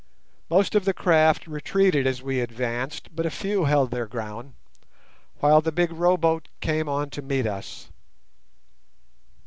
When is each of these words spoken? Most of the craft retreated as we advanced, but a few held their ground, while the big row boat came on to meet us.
Most 0.49 0.73
of 0.73 0.85
the 0.85 0.95
craft 0.95 1.45
retreated 1.45 2.07
as 2.07 2.23
we 2.23 2.39
advanced, 2.39 3.15
but 3.15 3.27
a 3.27 3.29
few 3.29 3.65
held 3.65 3.91
their 3.91 4.07
ground, 4.07 4.55
while 5.41 5.61
the 5.61 5.71
big 5.71 5.91
row 5.91 6.17
boat 6.17 6.47
came 6.59 6.89
on 6.89 7.11
to 7.11 7.21
meet 7.21 7.45
us. 7.45 7.91